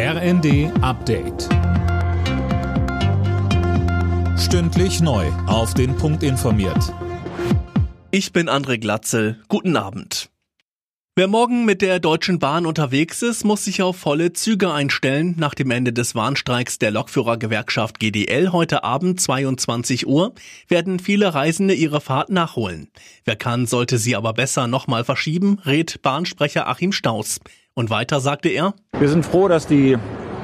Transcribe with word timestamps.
RND 0.00 0.70
Update. 0.80 1.48
Stündlich 4.38 5.00
neu. 5.00 5.26
Auf 5.48 5.74
den 5.74 5.96
Punkt 5.96 6.22
informiert. 6.22 6.94
Ich 8.12 8.32
bin 8.32 8.48
André 8.48 8.78
Glatzel. 8.78 9.42
Guten 9.48 9.76
Abend. 9.76 10.30
Wer 11.16 11.26
morgen 11.26 11.64
mit 11.64 11.82
der 11.82 11.98
Deutschen 11.98 12.38
Bahn 12.38 12.64
unterwegs 12.64 13.22
ist, 13.22 13.42
muss 13.42 13.64
sich 13.64 13.82
auf 13.82 13.96
volle 13.96 14.32
Züge 14.32 14.72
einstellen. 14.72 15.34
Nach 15.36 15.52
dem 15.52 15.72
Ende 15.72 15.92
des 15.92 16.14
Warnstreiks 16.14 16.78
der 16.78 16.92
Lokführergewerkschaft 16.92 17.98
GDL 17.98 18.52
heute 18.52 18.84
Abend 18.84 19.20
22 19.20 20.06
Uhr 20.06 20.32
werden 20.68 21.00
viele 21.00 21.34
Reisende 21.34 21.74
ihre 21.74 22.00
Fahrt 22.00 22.30
nachholen. 22.30 22.92
Wer 23.24 23.34
kann, 23.34 23.66
sollte 23.66 23.98
sie 23.98 24.14
aber 24.14 24.32
besser 24.32 24.68
nochmal 24.68 25.02
verschieben, 25.02 25.58
rät 25.64 26.02
Bahnsprecher 26.02 26.68
Achim 26.68 26.92
Staus. 26.92 27.40
Und 27.78 27.90
weiter 27.90 28.18
sagte 28.18 28.48
er, 28.48 28.74
wir 28.98 29.08
sind 29.08 29.24
froh, 29.24 29.46
dass 29.46 29.68
die 29.68 29.96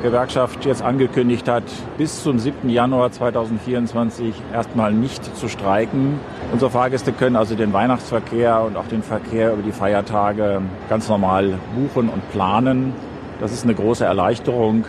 Gewerkschaft 0.05 0.65
jetzt 0.67 0.83
angekündigt 0.83 1.49
hat, 1.49 1.65
bis 1.99 2.23
zum 2.23 2.39
7. 2.39 2.71
Januar 2.71 3.11
2024 3.11 4.33
erstmal 4.53 4.93
nicht 4.93 5.37
zu 5.37 5.49
streiken. 5.49 6.21
Unsere 6.53 6.71
Fahrgäste 6.71 7.11
können 7.11 7.35
also 7.35 7.57
den 7.57 7.73
Weihnachtsverkehr 7.73 8.63
und 8.63 8.77
auch 8.77 8.87
den 8.87 9.03
Verkehr 9.03 9.53
über 9.53 9.63
die 9.63 9.73
Feiertage 9.73 10.63
ganz 10.89 11.09
normal 11.09 11.59
buchen 11.75 12.09
und 12.09 12.31
planen. 12.31 12.93
Das 13.41 13.51
ist 13.51 13.65
eine 13.65 13.75
große 13.75 14.05
Erleichterung. 14.05 14.85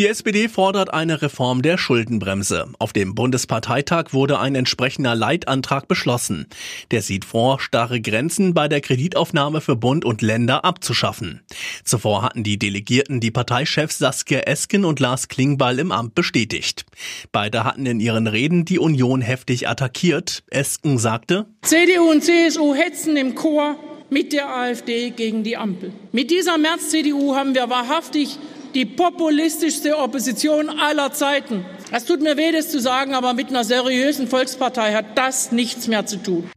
Die 0.00 0.06
SPD 0.06 0.48
fordert 0.48 0.94
eine 0.94 1.20
Reform 1.20 1.60
der 1.60 1.76
Schuldenbremse. 1.76 2.68
Auf 2.78 2.94
dem 2.94 3.14
Bundesparteitag 3.14 4.14
wurde 4.14 4.38
ein 4.38 4.54
entsprechender 4.54 5.14
Leitantrag 5.14 5.88
beschlossen. 5.88 6.46
Der 6.90 7.02
sieht 7.02 7.26
vor, 7.26 7.60
starre 7.60 8.00
Grenzen 8.00 8.54
bei 8.54 8.66
der 8.66 8.80
Kreditaufnahme 8.80 9.60
für 9.60 9.76
Bund 9.76 10.06
und 10.06 10.22
Länder 10.22 10.64
abzuschaffen. 10.64 11.42
Zuvor 11.84 12.22
hatten 12.22 12.44
die 12.44 12.58
Delegierten 12.58 13.20
die 13.20 13.30
Parteichefs 13.30 13.98
Saskia 13.98 14.38
Esken 14.38 14.86
und 14.86 15.00
Lars 15.00 15.28
Klingbeil 15.28 15.78
im 15.78 15.92
Amt 15.92 16.14
bestätigt. 16.14 16.86
Beide 17.30 17.64
hatten 17.64 17.84
in 17.84 18.00
ihren 18.00 18.26
Reden 18.26 18.64
die 18.64 18.78
Union 18.78 19.20
heftig 19.20 19.68
attackiert. 19.68 20.44
Esken 20.48 20.96
sagte, 20.96 21.44
CDU 21.60 22.10
und 22.10 22.24
CSU 22.24 22.74
hetzen 22.74 23.18
im 23.18 23.34
Chor 23.34 23.76
mit 24.08 24.32
der 24.32 24.48
AfD 24.48 25.10
gegen 25.10 25.44
die 25.44 25.58
Ampel. 25.58 25.92
Mit 26.10 26.30
dieser 26.30 26.56
März-CDU 26.56 27.36
haben 27.36 27.54
wir 27.54 27.68
wahrhaftig 27.68 28.38
die 28.74 28.86
populistischste 28.86 29.98
Opposition 29.98 30.68
aller 30.68 31.12
Zeiten. 31.12 31.64
Es 31.92 32.04
tut 32.04 32.22
mir 32.22 32.36
weh, 32.36 32.52
das 32.52 32.70
zu 32.70 32.80
sagen, 32.80 33.14
aber 33.14 33.34
mit 33.34 33.48
einer 33.48 33.64
seriösen 33.64 34.28
Volkspartei 34.28 34.94
hat 34.94 35.18
das 35.18 35.52
nichts 35.52 35.88
mehr 35.88 36.06
zu 36.06 36.22
tun. 36.22 36.50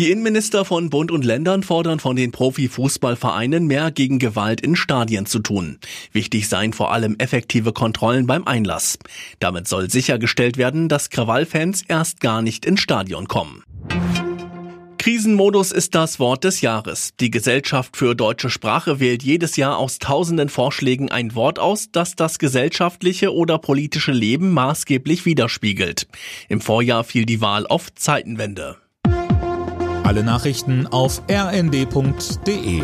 Die 0.00 0.10
Innenminister 0.10 0.64
von 0.64 0.88
Bund 0.88 1.10
und 1.10 1.26
Ländern 1.26 1.62
fordern 1.62 2.00
von 2.00 2.16
den 2.16 2.32
Profifußballvereinen 2.32 3.66
mehr 3.66 3.90
gegen 3.90 4.18
Gewalt 4.18 4.62
in 4.62 4.74
Stadien 4.74 5.26
zu 5.26 5.40
tun. 5.40 5.78
Wichtig 6.12 6.48
seien 6.48 6.72
vor 6.72 6.90
allem 6.90 7.16
effektive 7.18 7.74
Kontrollen 7.74 8.26
beim 8.26 8.46
Einlass. 8.46 8.98
Damit 9.40 9.68
soll 9.68 9.90
sichergestellt 9.90 10.56
werden, 10.56 10.88
dass 10.88 11.10
Krawallfans 11.10 11.82
erst 11.86 12.20
gar 12.20 12.40
nicht 12.40 12.64
ins 12.64 12.80
Stadion 12.80 13.28
kommen. 13.28 13.62
Krisenmodus 15.00 15.72
ist 15.72 15.94
das 15.94 16.20
Wort 16.20 16.44
des 16.44 16.60
Jahres. 16.60 17.14
Die 17.20 17.30
Gesellschaft 17.30 17.96
für 17.96 18.14
deutsche 18.14 18.50
Sprache 18.50 19.00
wählt 19.00 19.22
jedes 19.22 19.56
Jahr 19.56 19.78
aus 19.78 19.98
tausenden 19.98 20.50
Vorschlägen 20.50 21.10
ein 21.10 21.34
Wort 21.34 21.58
aus, 21.58 21.90
das 21.90 22.16
das 22.16 22.38
gesellschaftliche 22.38 23.34
oder 23.34 23.56
politische 23.56 24.12
Leben 24.12 24.50
maßgeblich 24.50 25.24
widerspiegelt. 25.24 26.06
Im 26.50 26.60
Vorjahr 26.60 27.02
fiel 27.02 27.24
die 27.24 27.40
Wahl 27.40 27.66
auf 27.66 27.94
Zeitenwende. 27.94 28.76
Alle 30.04 30.22
Nachrichten 30.22 30.86
auf 30.86 31.22
rnd.de 31.30 32.82